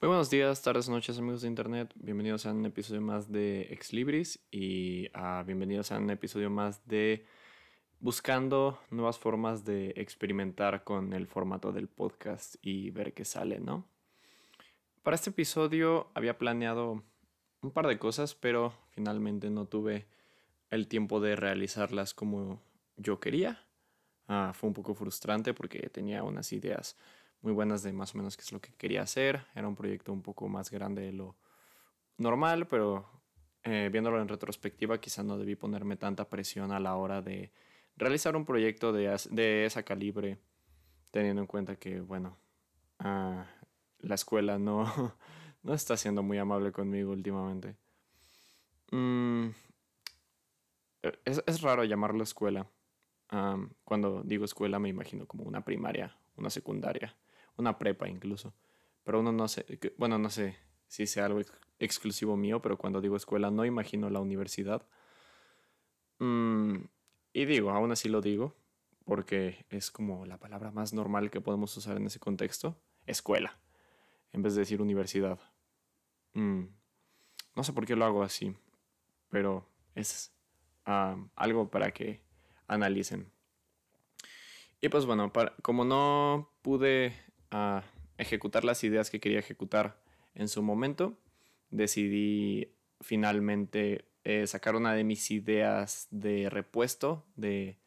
[0.00, 1.92] Muy buenos días, tardes, noches, amigos de internet.
[1.96, 6.86] Bienvenidos a un episodio más de Ex Libris y uh, bienvenidos a un episodio más
[6.86, 7.26] de
[7.98, 13.88] buscando nuevas formas de experimentar con el formato del podcast y ver qué sale, ¿no?
[15.02, 17.02] Para este episodio había planeado
[17.60, 20.06] un par de cosas, pero finalmente no tuve
[20.70, 22.62] el tiempo de realizarlas como
[22.96, 23.64] yo quería.
[24.28, 26.96] Uh, fue un poco frustrante porque tenía unas ideas
[27.40, 29.46] muy buenas de más o menos qué es lo que quería hacer.
[29.54, 31.36] Era un proyecto un poco más grande de lo
[32.16, 33.08] normal, pero
[33.62, 37.52] eh, viéndolo en retrospectiva quizá no debí ponerme tanta presión a la hora de
[37.96, 40.38] realizar un proyecto de, de esa calibre,
[41.10, 42.36] teniendo en cuenta que, bueno,
[43.00, 43.42] uh,
[44.00, 44.84] la escuela no,
[45.62, 47.76] no está siendo muy amable conmigo últimamente.
[48.90, 49.48] Mm,
[51.24, 52.66] es, es, raro llamarlo escuela.
[53.84, 57.14] Cuando digo escuela me imagino como una primaria, una secundaria
[57.58, 58.54] una prepa incluso.
[59.04, 60.56] Pero uno no sé, bueno, no sé
[60.86, 64.86] si sea algo ex exclusivo mío, pero cuando digo escuela no imagino la universidad.
[66.18, 66.76] Mm,
[67.32, 68.56] y digo, aún así lo digo,
[69.04, 72.76] porque es como la palabra más normal que podemos usar en ese contexto,
[73.06, 73.58] escuela,
[74.32, 75.38] en vez de decir universidad.
[76.34, 76.64] Mm,
[77.54, 78.54] no sé por qué lo hago así,
[79.30, 80.32] pero es
[80.84, 82.20] algo para que
[82.66, 83.30] analicen.
[84.80, 85.32] Y pues bueno,
[85.62, 87.14] como no pude
[87.50, 87.84] a
[88.18, 90.00] ejecutar las ideas que quería ejecutar
[90.34, 91.18] en su momento,
[91.70, 97.78] decidí finalmente eh, sacar una de mis ideas de repuesto, de,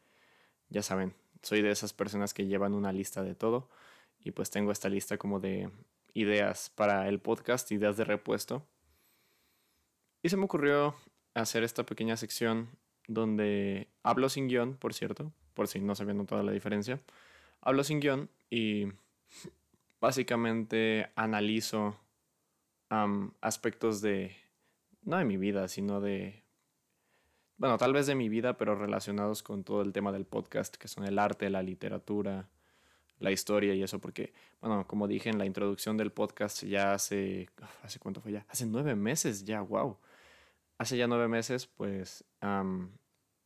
[0.68, 3.68] ya saben, soy de esas personas que llevan una lista de todo
[4.20, 5.70] y pues tengo esta lista como de
[6.14, 8.66] ideas para el podcast, ideas de repuesto.
[10.22, 10.94] Y se me ocurrió
[11.34, 12.68] hacer esta pequeña sección
[13.08, 17.00] donde hablo sin guion, por cierto, por si no se había notado la diferencia.
[17.60, 18.86] Hablo sin guion y
[20.00, 21.96] básicamente analizo
[23.40, 24.36] aspectos de,
[25.02, 26.42] no de mi vida, sino de,
[27.56, 30.88] bueno, tal vez de mi vida, pero relacionados con todo el tema del podcast, que
[30.88, 32.48] son el arte, la literatura,
[33.18, 37.48] la historia y eso, porque, bueno, como dije en la introducción del podcast, ya hace,
[37.82, 38.44] ¿hace cuánto fue ya?
[38.48, 39.96] Hace nueve meses ya, wow.
[40.76, 42.24] Hace ya nueve meses, pues,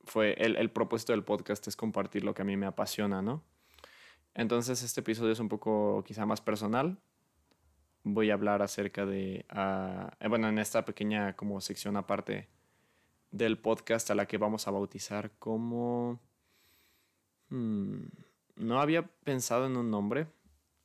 [0.04, 3.42] fue el, el propósito del podcast es compartir lo que a mí me apasiona, ¿no?
[4.36, 6.98] Entonces este episodio es un poco quizá más personal.
[8.02, 12.46] Voy a hablar acerca de, uh, bueno, en esta pequeña como sección aparte
[13.30, 16.20] del podcast a la que vamos a bautizar como...
[17.48, 18.02] Hmm,
[18.56, 20.26] no había pensado en un nombre.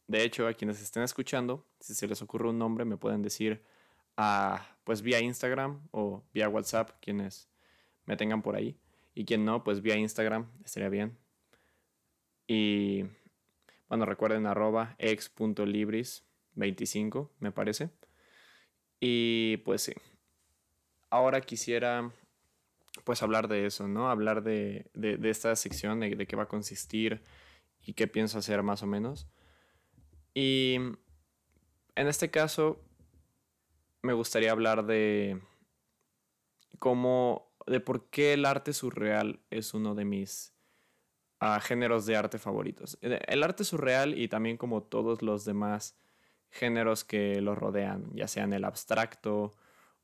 [0.08, 3.66] De hecho, a quienes estén escuchando, si se les ocurre un nombre, me pueden decir
[4.18, 7.50] uh, pues vía Instagram o vía WhatsApp, quienes
[8.06, 8.78] me tengan por ahí.
[9.14, 11.18] Y quien no, pues vía Instagram, estaría bien.
[12.48, 13.06] Y
[13.92, 17.90] bueno, recuerden arroba ex.libris25, me parece.
[19.02, 19.92] Y pues sí.
[21.10, 22.10] Ahora quisiera
[23.04, 24.10] pues hablar de eso, ¿no?
[24.10, 24.90] Hablar de,
[25.24, 27.22] esta sección, de, de, qué va a consistir
[27.82, 29.28] y qué pienso hacer más o menos.
[30.34, 30.98] Y en
[31.96, 32.80] este caso
[34.04, 35.42] me gustaría hablar de
[36.80, 40.54] cómo, de por qué el arte surreal es uno de mis
[41.42, 43.00] a géneros de arte favoritos.
[43.02, 45.96] El arte surreal y también como todos los demás
[46.52, 49.52] géneros que lo rodean, ya sean el abstracto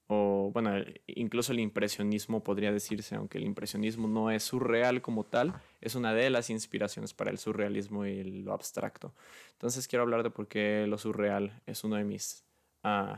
[0.07, 0.71] o, bueno,
[1.05, 6.11] incluso el impresionismo podría decirse, aunque el impresionismo no es surreal como tal, es una
[6.13, 9.13] de las inspiraciones para el surrealismo y lo abstracto.
[9.51, 12.43] Entonces quiero hablar de por qué lo surreal es uno de mis,
[12.83, 13.15] uh,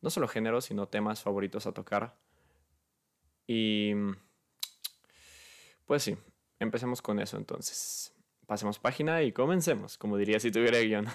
[0.00, 2.14] no solo géneros, sino temas favoritos a tocar.
[3.48, 3.94] Y,
[5.86, 6.16] pues sí,
[6.60, 8.14] empecemos con eso entonces.
[8.46, 11.06] Pasemos página y comencemos, como diría si tuviera guion.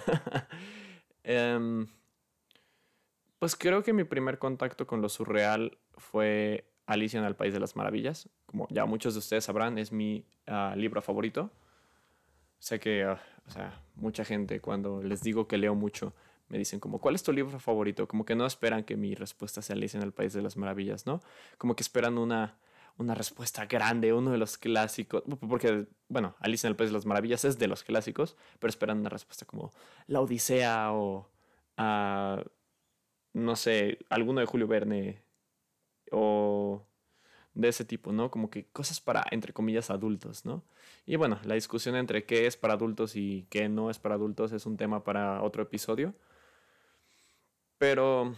[1.58, 1.88] um,
[3.40, 7.60] pues creo que mi primer contacto con lo surreal fue Alicia en el País de
[7.60, 8.30] las Maravillas.
[8.46, 11.52] Como ya muchos de ustedes sabrán, es mi uh, libro favorito.
[12.60, 13.18] Sé que, uh,
[13.48, 16.14] o sea, mucha gente cuando les digo que leo mucho
[16.50, 18.08] me dicen como, ¿cuál es tu libro favorito?
[18.08, 21.08] Como que no esperan que mi respuesta sea Alicia en el País de las Maravillas,
[21.08, 21.20] ¿no?
[21.58, 22.60] Como que esperan una
[22.98, 27.06] una respuesta grande, uno de los clásicos, porque, bueno, Alice en el País de las
[27.06, 29.74] Maravillas es de los clásicos, pero esperan una respuesta como
[30.08, 31.30] La Odisea o,
[31.78, 32.44] uh,
[33.34, 35.24] no sé, alguno de Julio Verne
[36.12, 36.86] o
[37.54, 38.32] de ese tipo, ¿no?
[38.32, 40.64] Como que cosas para, entre comillas, adultos, ¿no?
[41.06, 44.52] Y bueno, la discusión entre qué es para adultos y qué no es para adultos
[44.52, 46.16] es un tema para otro episodio.
[47.78, 48.36] Pero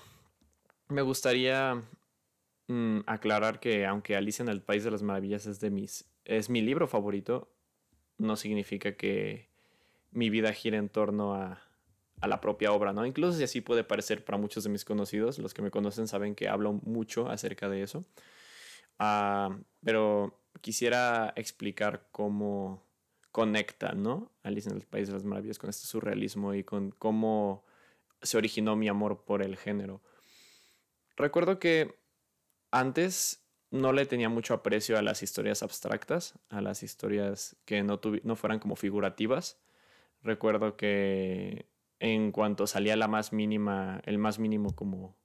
[0.90, 1.82] me gustaría
[2.68, 6.50] Mm, aclarar que aunque Alicia en el País de las Maravillas es de mis es
[6.50, 7.52] mi libro favorito,
[8.18, 9.50] no significa que
[10.12, 11.62] mi vida gire en torno a,
[12.22, 13.06] a la propia obra, ¿no?
[13.06, 16.34] Incluso si así puede parecer para muchos de mis conocidos, los que me conocen saben
[16.36, 18.06] que hablo mucho acerca de eso.
[18.98, 22.84] Ah, pero quisiera explicar cómo
[23.32, 24.32] conecta, ¿no?
[24.44, 27.66] Alice en el País de las Maravillas con este surrealismo y con cómo
[28.22, 30.02] se originó mi amor por el género.
[31.18, 31.96] Recuerdo que
[32.76, 33.42] antes
[33.72, 37.98] no le tenía mucho aprecio a las historias abstractas, a las historias que no,
[38.36, 39.58] fueran como figurativas.
[40.22, 41.68] Recuerdo que
[42.00, 45.16] en cuanto salía la más mínima, el más mínimo como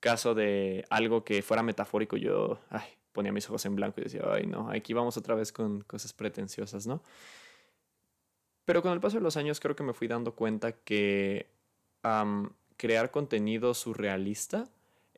[0.00, 2.58] caso de algo que fuera metafórico, yo
[3.12, 6.14] ponía mis ojos en blanco y decía, ay no, aquí vamos otra vez con cosas
[6.14, 7.02] pretenciosas, ¿no?
[8.64, 11.50] Pero con el paso de los años creo que me fui dando cuenta que
[12.78, 14.68] crear contenido surrealista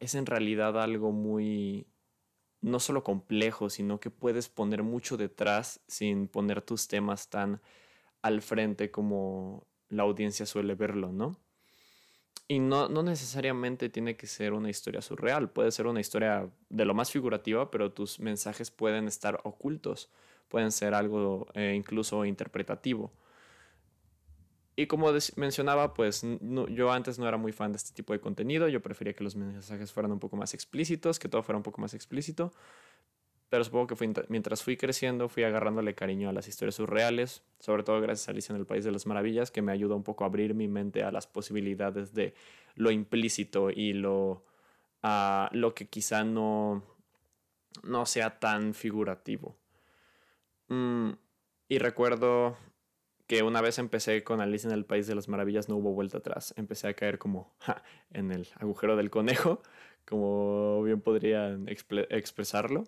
[0.01, 1.87] es en realidad algo muy,
[2.61, 7.61] no solo complejo, sino que puedes poner mucho detrás sin poner tus temas tan
[8.23, 11.39] al frente como la audiencia suele verlo, ¿no?
[12.51, 16.85] Y no, no necesariamente tiene que ser una historia surreal, puede ser una historia de
[16.87, 20.11] lo más figurativa, pero tus mensajes pueden estar ocultos,
[20.49, 23.13] pueden ser algo eh, incluso interpretativo.
[24.79, 26.25] Y como mencionaba, pues
[26.71, 29.35] yo antes no era muy fan de este tipo de contenido, yo prefería que los
[29.35, 32.53] mensajes fueran un poco más explícitos, que todo fuera un poco más explícito,
[33.49, 38.01] pero supongo que mientras fui creciendo fui agarrándole cariño a las historias surreales, sobre todo
[38.01, 40.29] gracias a Alicia en el País de las Maravillas, que me ayuda un poco a
[40.29, 42.35] abrir mi mente a las posibilidades de
[42.77, 44.45] lo implícito y lo,
[45.03, 46.85] a lo que quizá no,
[47.83, 49.57] no sea tan figurativo.
[50.69, 51.15] Mm,
[51.69, 52.57] y recuerdo
[53.29, 56.19] que una vez empecé con Alice en el País de las Maravillas no hubo vuelta
[56.19, 56.55] atrás.
[56.57, 57.55] Empecé a caer como
[58.11, 59.63] en el agujero del conejo,
[60.07, 62.85] como bien podrían expresarlo.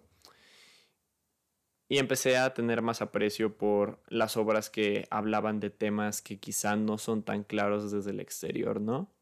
[1.89, 6.75] Y empecé a tener más aprecio por las obras que hablaban de temas que quizá
[6.75, 9.13] no son tan claros desde el exterior, ¿no?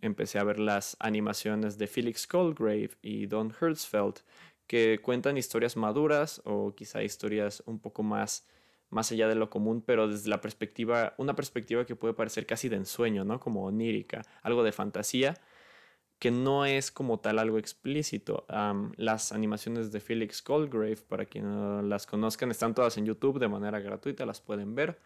[0.00, 4.20] Empecé a ver las animaciones de Felix Coldgrave y Don Hertzfeld,
[4.66, 8.46] que cuentan historias maduras o quizá historias un poco más
[8.90, 12.68] más allá de lo común, pero desde la perspectiva, una perspectiva que puede parecer casi
[12.68, 13.40] de ensueño, ¿no?
[13.40, 15.34] Como onírica, algo de fantasía,
[16.18, 18.46] que no es como tal algo explícito.
[18.96, 23.48] las animaciones de Felix Goldgrave, para quienes no las conozcan, están todas en YouTube de
[23.48, 24.98] manera gratuita, las pueden ver.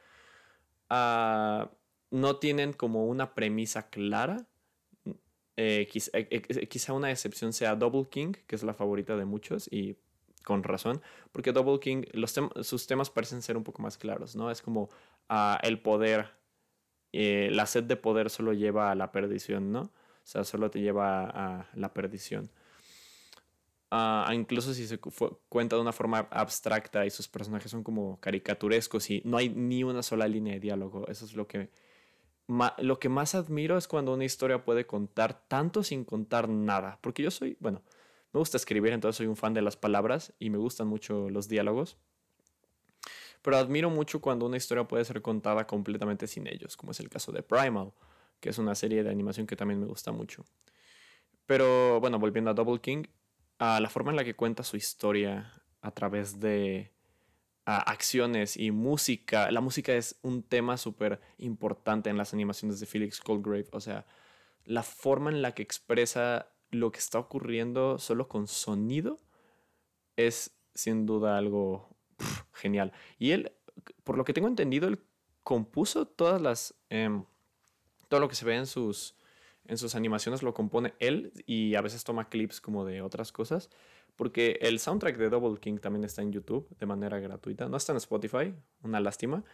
[0.88, 1.70] Ah,
[2.10, 4.46] no tienen como una premisa clara.
[5.56, 9.24] Eh, quizá, eh, eh, quizá, una excepción sea Double King, que es la favorita de
[9.24, 9.68] muchos,
[10.44, 11.02] con razón,
[11.32, 12.02] porque Double King,
[12.62, 14.50] sus temas parecen ser un poco más claros, ¿no?
[14.50, 14.90] Es como
[15.28, 16.30] ah, el poder,
[17.12, 19.80] eh, la sed de poder solo lleva a la perdición, ¿no?
[19.82, 22.50] O sea, solo te lleva a, la perdición.
[23.90, 25.00] Ah, incluso si se
[25.48, 29.82] cuenta de una forma abstracta y sus personajes son como caricaturescos y no hay ni
[29.82, 31.70] una sola línea de diálogo, eso es lo que,
[32.78, 37.24] lo que más admiro es cuando una historia puede contar tanto sin contar nada, porque
[37.24, 37.82] yo soy, bueno,
[38.32, 41.48] me gusta escribir, entonces soy un fan de las palabras y me gustan mucho los
[41.48, 41.96] diálogos.
[43.42, 47.08] Pero admiro mucho cuando una historia puede ser contada completamente sin ellos, como es el
[47.08, 47.92] caso de Primal,
[48.38, 50.44] que es una serie de animación que también me gusta mucho.
[51.46, 53.04] Pero bueno, volviendo a Double King,
[53.58, 56.92] a la forma en la que cuenta su historia a través de
[57.64, 59.50] acciones y música.
[59.50, 63.68] La música es un tema súper importante en las animaciones de Felix Coldgrave.
[63.72, 64.06] O sea,
[64.64, 69.18] la forma en la que expresa lo que está ocurriendo solo con sonido
[70.16, 71.96] es sin duda algo
[72.52, 72.92] genial.
[73.18, 73.52] Y él,
[74.04, 75.00] por lo que tengo entendido, él
[75.42, 76.74] compuso todas las...
[76.88, 77.24] Em,
[78.08, 79.14] todo lo que se ve en sus,
[79.66, 83.70] en sus animaciones lo compone él y a veces toma clips como de otras cosas.
[84.16, 87.68] Porque el soundtrack de Double King también está en YouTube de manera gratuita.
[87.68, 89.44] No está en Spotify, una lástima.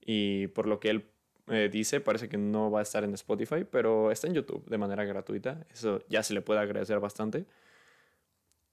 [0.00, 1.10] Y por lo que él
[1.48, 4.78] eh, dice, parece que no va a estar en Spotify, pero está en YouTube de
[4.78, 5.64] manera gratuita.
[5.72, 7.46] Eso ya se le puede agradecer bastante.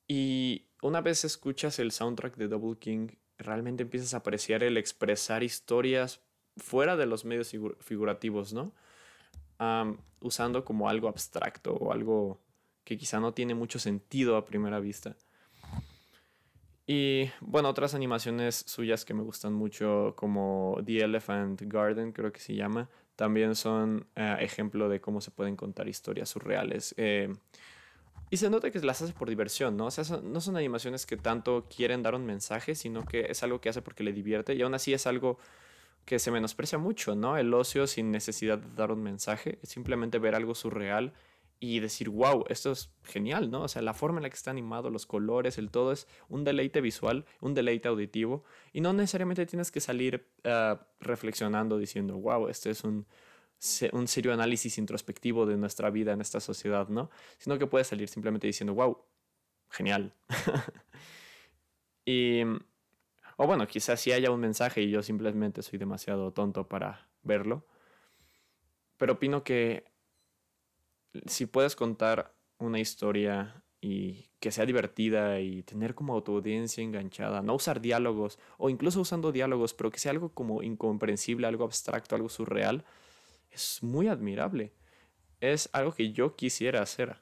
[0.08, 5.44] Y una vez escuchas el soundtrack de Double King, realmente empiezas a apreciar el expresar
[5.44, 6.22] historias
[6.58, 8.74] fuera de los medios figurativos, ¿no?
[10.20, 12.42] usando como algo abstracto o algo
[12.84, 15.16] que quizá no tiene mucho sentido a primera vista.
[16.86, 22.42] Y bueno, otras animaciones suyas que me gustan mucho, como The Elephant Garden, creo que
[22.42, 26.94] se llama, también son eh, ejemplo de cómo se pueden contar historias surreales.
[26.98, 27.34] Eh,
[28.30, 29.86] y se nota que las hace por diversión, ¿no?
[29.86, 33.62] O sea, no son animaciones que tanto quieren dar un mensaje, sino que es algo
[33.62, 35.38] que hace porque le divierte y aún así es algo
[36.06, 37.38] que se menosprecia mucho, ¿no?
[37.38, 41.14] El ocio sin necesidad de dar un mensaje, es simplemente ver algo surreal
[41.64, 43.62] y decir, wow, esto es genial, ¿no?
[43.62, 46.44] O sea, la forma en la que está animado, los colores, el todo es un
[46.44, 48.44] deleite visual, un deleite auditivo,
[48.74, 53.06] y no necesariamente tienes que salir ah, reflexionando diciendo, wow, este es un
[53.94, 57.10] un serio análisis introspectivo de nuestra vida en esta sociedad, ¿no?
[57.38, 58.98] Sino que puede salir simplemente diciendo, wow,
[59.70, 60.14] genial.
[62.06, 62.42] y,
[63.38, 67.66] o bueno, quizás sí haya un mensaje y yo simplemente soy demasiado tonto para verlo.
[68.98, 69.93] Pero opino que
[71.26, 77.56] si puedes contar una historia y que sea divertida y tener como autoaudiencia enganchada, no
[77.56, 82.30] usar diálogos o incluso usando diálogos, pero que sea algo como incomprensible, algo abstracto, algo
[82.30, 82.86] surreal,
[83.52, 84.74] es muy admirable.
[85.42, 87.18] Es algo que yo quisiera hacer.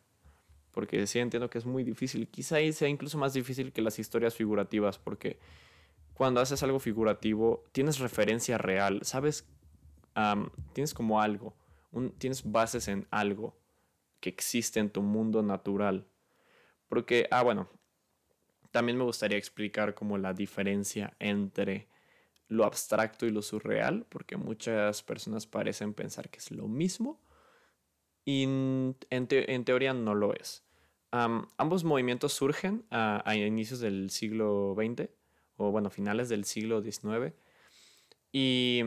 [0.71, 2.27] Porque sí entiendo que es muy difícil.
[2.27, 4.97] Quizá sea incluso más difícil que las historias figurativas.
[4.99, 5.37] Porque
[6.13, 9.01] cuando haces algo figurativo, tienes referencia real.
[9.03, 9.45] Sabes,
[10.73, 11.55] tienes como algo.
[12.19, 13.60] tienes bases en algo
[14.21, 16.07] que existe en tu mundo natural.
[16.87, 17.69] Porque, ah, bueno,
[18.71, 21.89] también me gustaría explicar como la diferencia entre
[22.47, 27.21] lo abstracto y lo surreal, porque muchas personas parecen pensar que es lo mismo
[28.25, 30.63] y en, teoría no lo es.
[31.11, 35.09] ambos movimientos surgen a, inicios del siglo XX,
[35.57, 37.33] o bueno, finales del siglo XIX,
[38.31, 38.81] y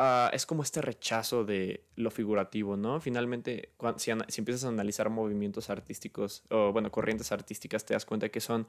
[0.00, 3.00] ah, es como este rechazo de lo figurativo, ¿no?
[3.00, 8.30] Finalmente, si, si, empiezas a analizar movimientos artísticos, o bueno, corrientes artísticas, te das cuenta
[8.30, 8.66] que son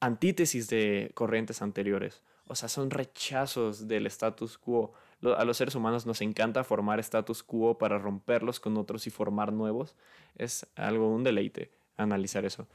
[0.00, 2.22] antítesis de corrientes anteriores.
[2.46, 4.92] O sea, son rechazos del status quo.
[5.36, 9.52] A los seres humanos nos encanta formar status quo para romperlos con otros y formar
[9.52, 9.96] nuevos.
[10.36, 12.68] Es algo, un deleite analizar eso.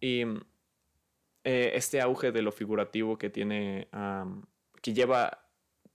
[0.00, 0.22] Y
[1.44, 3.88] eh, este auge de lo figurativo que tiene,
[4.82, 5.47] que lleva,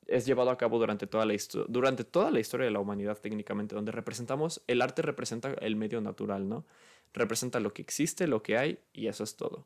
[0.07, 1.35] es llevado a cabo durante toda, la
[1.67, 6.01] durante toda la historia de la humanidad técnicamente, donde representamos, el arte representa el medio
[6.01, 6.65] natural, ¿no?
[7.13, 9.65] Representa lo que existe, lo que hay, y eso es todo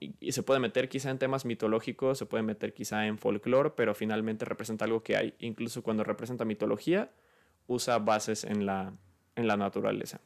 [0.00, 3.94] y, se puede meter quizá en temas mitológicos, se puede meter quizá en folclore, pero
[3.94, 5.34] finalmente representa algo que hay.
[5.38, 7.12] Incluso cuando representa mitología,
[7.66, 8.92] usa bases en la,
[9.36, 10.20] en la naturaleza.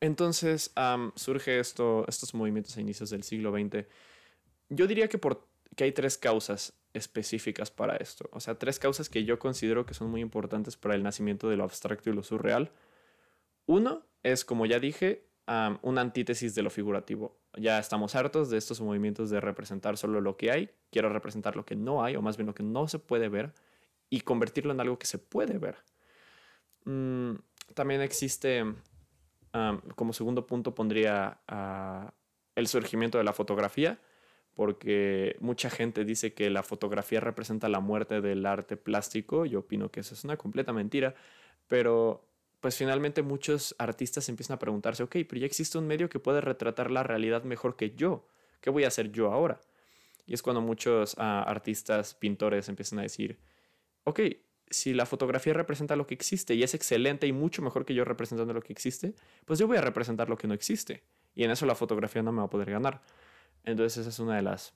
[0.00, 0.72] Entonces
[1.14, 3.86] surge esto, estos movimientos a inicios del siglo XX.
[4.70, 8.28] Yo diría que, por, que hay tres causas específicas para esto.
[8.32, 11.56] O sea, tres causas que yo considero que son muy importantes para el nacimiento de
[11.56, 12.70] lo abstracto y lo surreal.
[13.66, 15.26] Uno es, como ya dije,
[15.82, 17.36] una antítesis de lo figurativo.
[17.56, 21.64] Ya estamos hartos de estos movimientos de representar solo lo que hay, quiero representar lo
[21.64, 23.52] que no hay, o más bien lo que no se puede ver,
[24.08, 25.76] y convertirlo en algo que se puede ver.
[26.84, 27.34] Mm,
[27.74, 28.64] también existe,
[29.96, 31.40] como segundo punto pondría
[32.54, 33.98] el surgimiento de la fotografía,
[34.54, 39.90] porque mucha gente dice que la fotografía representa la muerte del arte plástico, yo opino
[39.90, 41.14] que eso es una completa mentira,
[41.68, 42.24] pero
[42.60, 46.40] pues finalmente muchos artistas empiezan a preguntarse, ok, pero ya existe un medio que puede
[46.40, 48.26] retratar la realidad mejor que yo.
[48.60, 49.60] ¿Qué voy a hacer yo ahora?
[50.26, 53.38] Y es cuando muchos ah, artistas, pintores empiezan a decir,
[54.04, 54.20] ok,
[54.70, 58.04] si la fotografía representa lo que existe y es excelente y mucho mejor que yo
[58.04, 61.02] representando lo que existe, pues yo voy a representar lo que no existe.
[61.34, 63.02] Y en eso la fotografía no me va a poder ganar.
[63.64, 64.74] Entonces esa es una de las,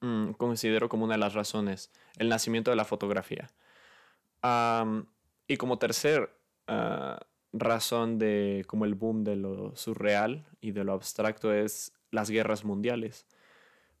[0.00, 3.48] mm, considero como una de las razones, el nacimiento de la fotografía.
[5.48, 6.30] y como tercer
[6.68, 7.20] Ah,
[7.52, 12.64] razón de como el boom de lo surreal y de lo abstracto es las guerras
[12.64, 13.26] mundiales.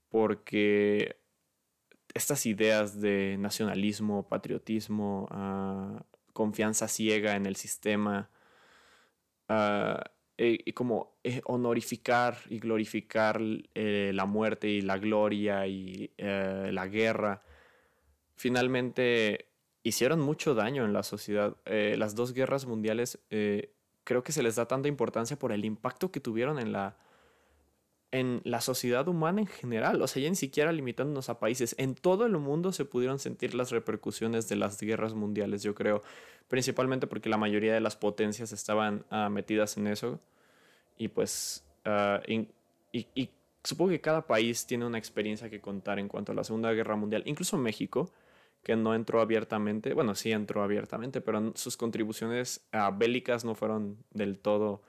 [0.08, 1.18] Porque
[2.14, 8.30] estas ideas de nacionalismo, patriotismo, ah, confianza ciega en el sistema,
[9.48, 10.00] uh,
[10.38, 13.40] y, como eh, honorificar y glorificar
[13.74, 17.42] eh, la muerte y la gloria y eh, la guerra,
[18.36, 19.46] finalmente
[19.82, 21.56] hicieron mucho daño en la sociedad.
[21.64, 23.72] Eh, las dos guerras mundiales eh,
[24.04, 26.96] creo que se les da tanta importancia por el impacto que tuvieron en la,
[28.18, 30.00] en la sociedad humana en general.
[30.02, 31.74] O sea, ya ni siquiera limitándonos a países.
[31.78, 36.02] En todo el mundo se pudieron sentir las repercusiones de las guerras mundiales, yo creo.
[36.48, 40.20] Principalmente porque la mayoría de las potencias estaban ah, metidas en eso.
[40.98, 41.64] Y pues...
[41.84, 43.30] Ah, y
[43.62, 46.96] supongo que cada país tiene una experiencia que contar en cuanto a la Segunda Guerra
[46.96, 47.22] Mundial.
[47.26, 48.10] Incluso México
[48.62, 53.96] que no entró abiertamente, bueno, sí entró abiertamente, pero sus contribuciones a bélicas no fueron
[54.12, 54.82] del todo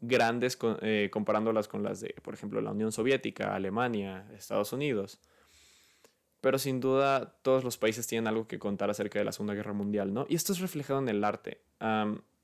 [0.00, 5.20] grandes eh, comparándolas con las de, por ejemplo, la Unión Soviética, Alemania, Estados Unidos.
[6.40, 9.72] Pero sin duda todos los países tienen algo que contar acerca de la Segunda Guerra
[9.72, 10.26] Mundial, ¿no?
[10.28, 11.62] Y esto es reflejado en el arte.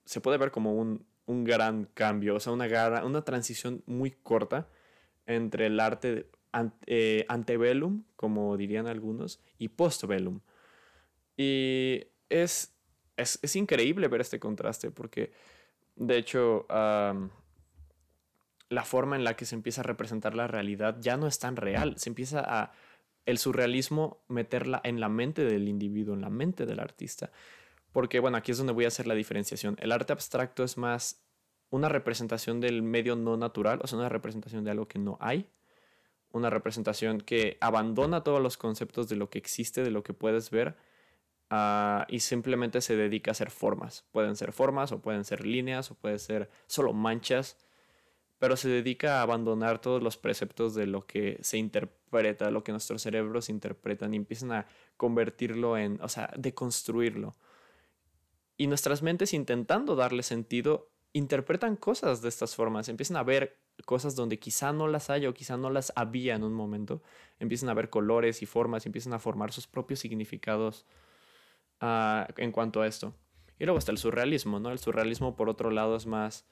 [0.04, 4.68] se puede ver como un, gran cambio, o sea, una, una transición muy corta
[5.26, 6.26] entre el arte
[6.86, 10.40] eh, antebellum, como dirían algunos, y postbellum.
[11.36, 12.74] Y es,
[13.16, 15.32] es, increíble ver este contraste porque,
[15.94, 16.66] de hecho,
[18.70, 21.56] la forma en la que se empieza a representar la realidad ya no es tan
[21.56, 21.98] real.
[21.98, 22.72] Se empieza a
[23.26, 27.30] el surrealismo meterla en la mente del individuo, en la mente del artista.
[27.92, 29.76] Porque, bueno, aquí es donde voy a hacer la diferenciación.
[29.80, 31.20] El arte abstracto es más
[31.70, 35.48] una representación del medio no natural, o sea, una representación de algo que no hay,
[36.30, 40.50] una representación que abandona todos los conceptos de lo que existe, de lo que puedes
[40.50, 40.76] ver,
[41.50, 44.04] ah, y simplemente se dedica a hacer formas.
[44.12, 47.56] Pueden ser formas, o pueden ser líneas, o pueden ser solo manchas,
[48.40, 52.72] pero se dedica a abandonar todos los preceptos de lo que se interpreta, lo que
[52.72, 54.66] nuestros cerebros interpretan, y empiezan a
[54.96, 57.36] convertirlo en, o sea, deconstruirlo.
[58.56, 64.16] Y nuestras mentes intentando darle sentido, interpretan cosas de estas formas, empiezan a ver cosas
[64.16, 67.02] donde quizá no las haya o quizá no las había en un momento,
[67.40, 70.86] empiezan a ver colores y formas, empiezan a formar sus propios significados
[71.82, 73.14] ah, en cuanto a esto.
[73.58, 74.70] Y luego está el surrealismo, ¿no?
[74.70, 76.46] El surrealismo, por otro lado, es más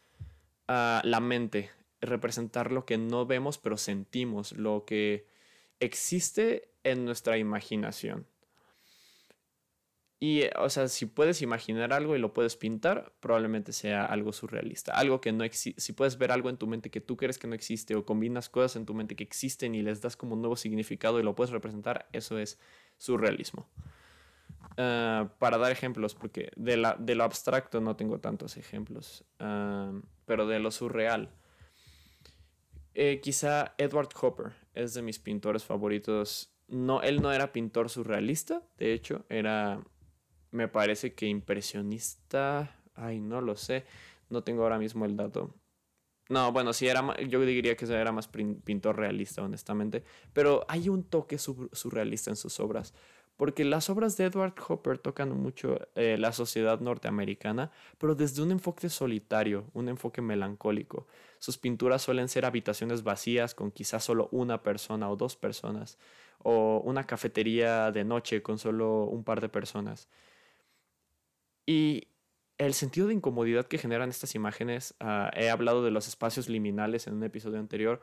[0.66, 5.26] ah, la mente, representar lo que no vemos pero sentimos, lo que
[5.80, 8.26] existe en nuestra imaginación.
[10.20, 14.32] Y, eh, o sea, si puedes imaginar algo y lo puedes pintar, probablemente sea algo
[14.32, 14.92] surrealista.
[14.92, 15.80] Algo que no existe.
[15.80, 18.48] Si puedes ver algo en tu mente que tú crees que no existe o combinas
[18.48, 21.36] cosas en tu mente que existen y les das como un nuevo significado y lo
[21.36, 22.58] puedes representar, eso es
[22.96, 23.68] surrealismo.
[24.76, 29.92] Ah, para dar ejemplos, porque de, la, de, lo abstracto no tengo tantos ejemplos, ah,
[30.24, 31.30] pero de lo surreal.
[33.00, 36.52] Eh, quizá Edward Hopper es de mis pintores favoritos.
[36.66, 39.80] No, él no era pintor surrealista, de hecho, era
[40.50, 43.84] me parece que impresionista, ay, no lo sé,
[44.30, 45.54] no tengo ahora mismo el dato.
[46.28, 50.02] No, bueno, sí era, yo diría que era más pintor realista, honestamente,
[50.32, 52.94] pero hay un toque surrealista en sus obras,
[53.38, 58.50] porque las obras de Edward Hopper tocan mucho eh, la sociedad norteamericana, pero desde un
[58.50, 61.06] enfoque solitario, un enfoque melancólico.
[61.38, 65.98] Sus pinturas suelen ser habitaciones vacías con quizás solo una persona o dos personas,
[66.40, 70.08] o una cafetería de noche con solo un par de personas.
[71.64, 72.08] Y
[72.58, 77.06] el sentido de incomodidad que generan estas imágenes, ah, he hablado de los espacios liminales
[77.06, 78.00] en un episodio anterior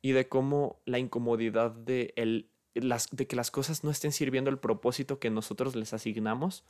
[0.00, 4.58] y de cómo la incomodidad de, el, de que las cosas no estén sirviendo el
[4.58, 6.64] propósito que nosotros les asignamos,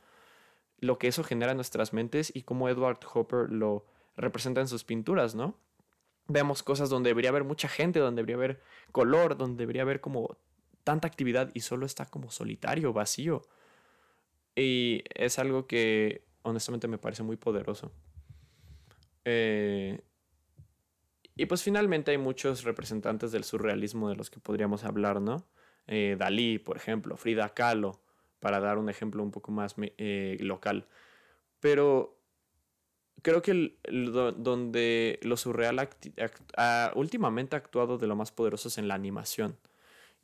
[0.79, 4.83] lo que eso genera en nuestras mentes y cómo Edward Hopper lo representa en sus
[4.83, 5.55] pinturas, ¿no?
[6.27, 10.37] Vemos cosas donde debería haber mucha gente, donde debería haber color, donde debería haber como
[10.83, 13.41] tanta actividad y solo está como solitario, vacío.
[14.55, 17.91] Y es algo que honestamente me parece muy poderoso.
[19.25, 20.01] Eh,
[21.35, 25.45] y pues finalmente hay muchos representantes del surrealismo de los que podríamos hablar, ¿no?
[25.91, 27.99] Eh, Dalí, por ejemplo, Frida Kahlo,
[28.39, 30.87] para dar un ejemplo un poco más eh, local.
[31.59, 32.15] Pero
[33.23, 33.75] creo que
[34.37, 35.89] donde lo surreal
[36.93, 39.57] últimamente ha actuado de lo más poderoso es en la animación.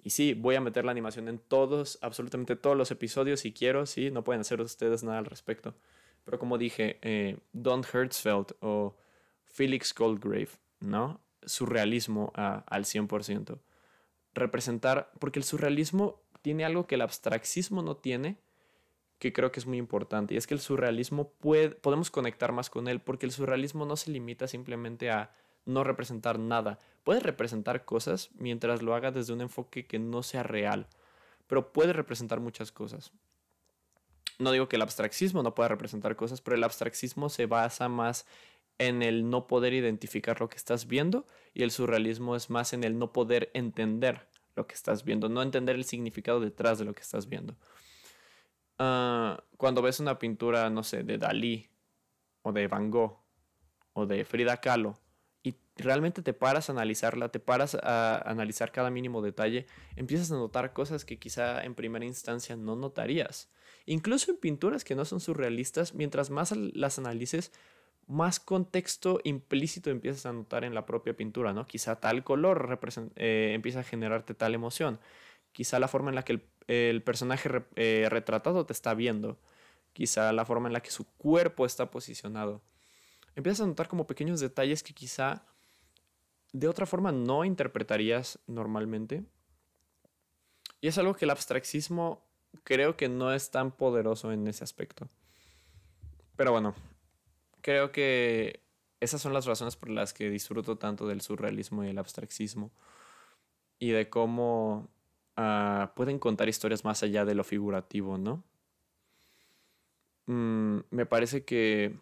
[0.03, 3.87] Y sí, voy a meter la animación en todos, absolutamente todos los episodios si quiero,
[3.87, 5.73] sí, no pueden hacer ustedes nada al respecto.
[6.25, 8.95] Pero como dije, eh, Don Hertzfeld o
[9.45, 10.49] Felix Goldgrave,
[10.79, 11.21] ¿no?
[11.43, 13.59] Surrealismo al 100%.
[14.35, 18.37] Representar, porque el surrealismo tiene algo que el abstraxismo no tiene,
[19.17, 22.69] que creo que es muy importante, y es que el surrealismo puede, podemos conectar más
[22.69, 25.31] con él, porque el surrealismo no se limita simplemente a
[25.65, 26.77] no representar nada.
[27.03, 30.87] Puede representar cosas mientras lo haga desde un enfoque que no sea real,
[31.47, 33.11] pero puede representar muchas cosas
[34.39, 38.25] no digo que el abstraxismo no pueda representar cosas, pero el abstraxismo se basa más
[38.77, 42.83] en el no poder identificar lo que estás viendo y el surrealismo es más en
[42.83, 46.93] el no poder entender lo que estás viendo, no entender el significado detrás de lo
[46.93, 47.55] que estás viendo.
[48.77, 51.69] Ah, cuando ves una pintura, no sé, de Dalí
[52.41, 53.19] o de Van Gogh
[53.93, 54.99] o de Frida Kahlo
[55.43, 60.35] y realmente te paras a analizarla, te paras a analizar cada mínimo detalle, empiezas a
[60.35, 63.49] notar cosas que quizá en primera instancia no notarías.
[63.85, 67.51] Incluso en pinturas que no son surrealistas, mientras más las analices,
[68.07, 71.65] más contexto implícito empiezas a notar en la propia pintura, ¿no?
[71.65, 72.79] Quizá tal color
[73.15, 74.99] eh, empieza a generarte tal emoción.
[75.51, 79.39] Quizá la forma en la que el, personaje eh, retratado te está viendo.
[79.93, 82.61] Quizá la forma en la que su cuerpo está posicionado.
[83.35, 85.43] Empiezas a notar como pequeños detalles que quizá
[86.53, 89.23] de otra forma no interpretarías normalmente.
[90.79, 92.23] Y es algo que el abstraxismo
[92.63, 95.07] creo que no es tan poderoso en ese aspecto.
[96.35, 96.75] Pero bueno,
[97.65, 98.61] creo que
[98.99, 102.71] esas son las razones por las que disfruto tanto del surrealismo y el abstraxismo.
[103.79, 104.87] Y de cómo
[105.35, 108.43] ah, pueden contar historias más allá de lo figurativo, ¿no?
[110.27, 111.99] Mm, me parece que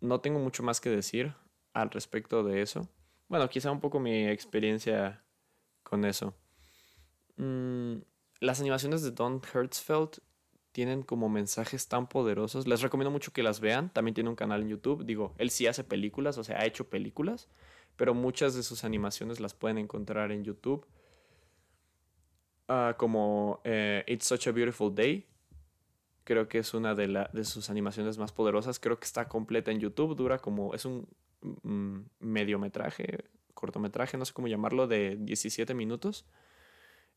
[0.00, 1.34] no tengo mucho más que decir
[1.72, 2.88] al respecto de eso.
[3.28, 5.22] Bueno, quizá un poco mi experiencia
[5.84, 6.34] con eso.
[7.36, 7.98] Mm,
[8.40, 10.18] las animaciones de Don Hertzfeld
[10.72, 12.66] tienen como mensajes tan poderosos.
[12.66, 13.90] Les recomiendo mucho que las vean.
[13.90, 15.04] También tiene un canal en YouTube.
[15.04, 17.48] Digo, él sí hace películas, o sea, ha hecho películas,
[17.96, 20.86] pero muchas de sus animaciones las pueden encontrar en YouTube.
[22.68, 25.26] Ah, como eh, It's Such a Beautiful Day.
[26.24, 28.78] Creo que es una de, de, sus animaciones más poderosas.
[28.78, 30.14] Creo que está completa en YouTube.
[30.14, 30.72] Dura como.
[30.74, 31.08] Es un
[31.40, 36.26] mm, mediometraje, cortometraje, no sé cómo llamarlo, de 17 minutos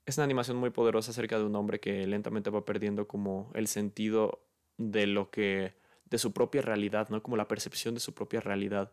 [0.05, 3.67] es una animación muy poderosa acerca de un hombre que lentamente va perdiendo como el
[3.67, 4.43] sentido
[4.77, 5.73] de lo que
[6.09, 7.23] de su propia realidad, ¿no?
[7.23, 8.91] Como la percepción de su propia realidad.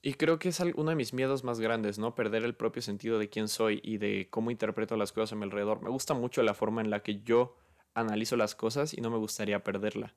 [0.00, 2.14] Y creo que es uno de mis miedos más grandes, ¿no?
[2.14, 5.44] Perder el propio sentido de quién soy y de cómo interpreto las cosas a mi
[5.44, 5.82] alrededor.
[5.82, 7.56] Me gusta mucho la forma en la que yo
[7.94, 10.14] analizo las cosas y no me gustaría perderla.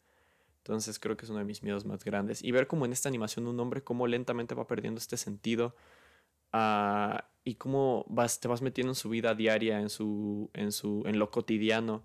[0.57, 2.43] Entonces creo que es uno de mis miedos más grandes.
[2.43, 5.75] Y ver cómo en esta animación un hombre cómo lentamente va perdiendo este sentido
[6.53, 11.03] uh, y cómo vas, te vas metiendo en su vida diaria, en, su, en, su,
[11.05, 12.03] en lo cotidiano,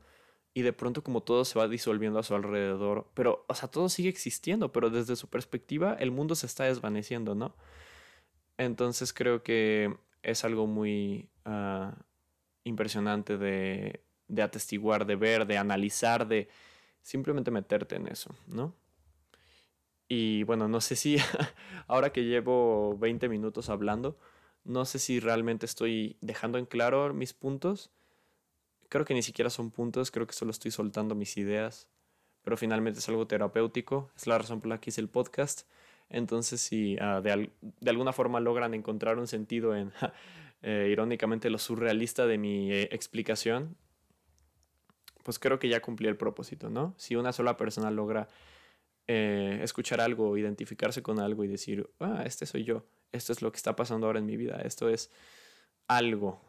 [0.54, 3.88] y de pronto como todo se va disolviendo a su alrededor, pero, o sea, todo
[3.90, 7.54] sigue existiendo, pero desde su perspectiva el mundo se está desvaneciendo, ¿no?
[8.56, 11.92] Entonces creo que es algo muy uh,
[12.64, 16.48] impresionante de, de atestiguar, de ver, de analizar, de
[17.02, 18.74] simplemente meterte en eso, ¿no?
[20.08, 21.16] Y bueno, no sé si
[21.86, 24.18] ahora que llevo 20 minutos hablando,
[24.66, 27.90] no sé si realmente estoy dejando en claro mis puntos.
[28.88, 31.88] Creo que ni siquiera son puntos, creo que solo estoy soltando mis ideas.
[32.42, 35.62] Pero finalmente es algo terapéutico, es la razón por la que hice el podcast.
[36.08, 37.50] Entonces, si ah, de,
[37.88, 39.92] alguna forma logran encontrar un sentido en,
[40.62, 43.76] eh, irónicamente, lo surrealista de mi eh, explicación,
[45.24, 46.94] pues creo que ya cumplí el propósito, ¿no?
[46.98, 48.28] Si una sola persona logra
[49.08, 52.84] eh, escuchar algo, identificarse con algo y decir, ah, este soy yo,
[53.16, 55.10] esto es lo que está pasando ahora en mi vida, esto es
[55.88, 56.40] algo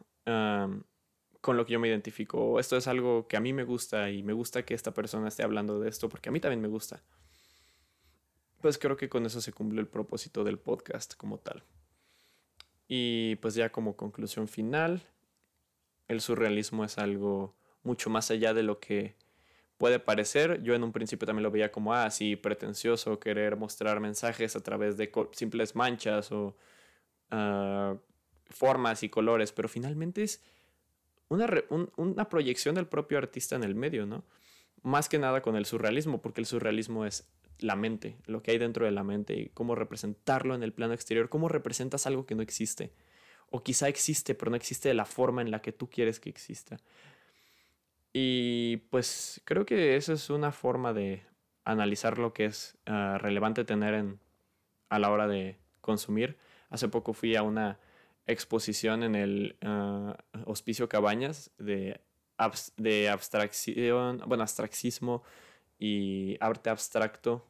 [1.42, 4.24] con lo que yo me identifico, esto es algo que a mí me gusta y
[4.24, 7.02] me gusta que esta persona esté hablando de esto porque a mí también me gusta.
[8.60, 11.64] Pues creo que con eso se cumple el propósito del podcast como tal.
[12.88, 15.04] Y pues ya como conclusión final,
[16.08, 19.16] el surrealismo es algo mucho más allá de lo que
[19.78, 20.62] puede parecer.
[20.64, 22.10] Yo en un principio también lo veía como, ah,
[22.42, 26.56] pretencioso, querer mostrar mensajes a través de simples manchas o
[27.32, 27.96] ah,
[28.50, 30.42] formas y colores, pero finalmente es
[31.30, 31.48] una,
[31.98, 34.24] una proyección del propio artista en el medio, ¿no?
[34.84, 37.28] Más que nada con el surrealismo, porque el surrealismo es
[37.60, 40.94] la mente, lo que hay dentro de la mente y cómo representarlo en el plano
[40.94, 42.94] exterior, cómo representas algo que no existe.
[43.50, 46.30] O quizá existe, pero no existe de la forma en la que tú quieres que
[46.30, 46.78] exista.
[48.20, 51.22] Y pues creo que esa es una forma de
[51.66, 54.20] analizar lo que es ah, relevante tener en,
[54.90, 56.36] a la hora de consumir.
[56.72, 57.80] Hace poco fui a una
[58.26, 62.02] exposición en el ah, Hospicio Cabañas de,
[62.78, 65.22] de abstracción, bueno, abstraccismo
[65.78, 67.46] y arte abstracto.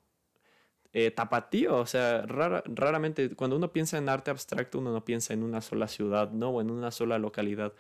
[0.91, 5.43] Eh, tapatío, o sea, raramente cuando uno piensa en arte abstracto uno no piensa en
[5.43, 6.49] una sola ciudad, ¿no?
[6.49, 7.73] O en una sola localidad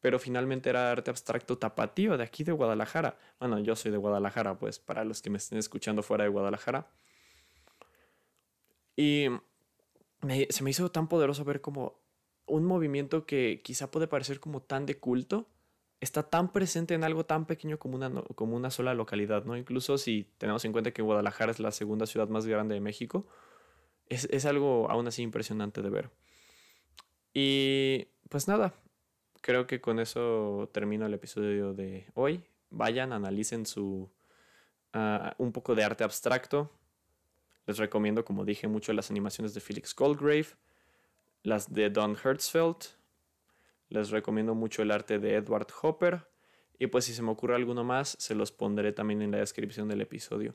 [0.00, 3.18] pero finalmente era arte abstracto tapatío de aquí de Guadalajara.
[3.40, 6.90] Bueno, yo soy de Guadalajara, pues para los que me estén escuchando fuera de Guadalajara.
[8.96, 9.26] Y
[10.50, 12.00] se me hizo tan poderoso ver como
[12.46, 15.48] un movimiento que quizá puede parecer como tan de culto,
[16.00, 19.56] está tan presente en algo tan pequeño como una, como una sola localidad, ¿no?
[19.56, 23.26] Incluso si tenemos en cuenta que Guadalajara es la segunda ciudad más grande de México,
[24.08, 26.10] es, es algo aún así impresionante de ver.
[27.34, 28.74] Y pues nada,
[29.40, 32.44] creo que con eso termino el episodio de hoy.
[32.70, 34.10] Vayan, analicen su
[34.92, 36.70] ah, un poco de arte abstracto.
[37.66, 40.48] Les recomiendo, como dije, mucho las animaciones de Felix Goldgrave,
[41.42, 42.76] las de Don Hertzfeld.
[43.90, 46.26] Les recomiendo mucho el arte de Edward Hopper.
[46.78, 49.88] Y pues si se me ocurre alguno más, se los pondré también en la descripción
[49.88, 50.54] del episodio.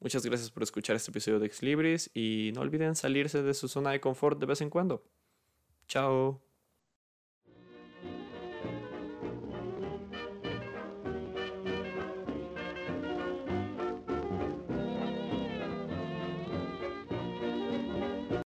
[0.00, 3.68] Muchas gracias por escuchar este episodio de Ex Libris y no olviden salirse de su
[3.68, 5.02] zona de confort de vez en cuando.
[5.88, 6.51] Chao.